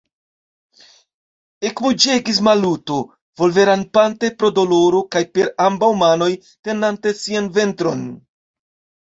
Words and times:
ekmuĝegis 1.69 2.39
Maluto, 2.47 2.97
volverampante 3.41 4.31
pro 4.41 4.51
doloro 4.61 5.03
kaj 5.17 5.23
per 5.37 5.53
ambaŭ 5.67 5.91
manoj 6.01 6.31
tenante 6.49 7.15
sian 7.23 7.53
ventron. 7.61 8.03